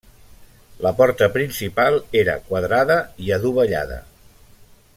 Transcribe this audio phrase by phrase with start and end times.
[0.85, 4.01] La porta principal era quadrada i adovellada.